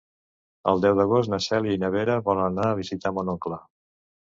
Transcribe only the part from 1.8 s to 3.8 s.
na Vera volen anar a visitar mon oncle.